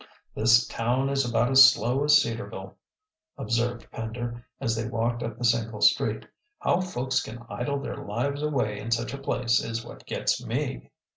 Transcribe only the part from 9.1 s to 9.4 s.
a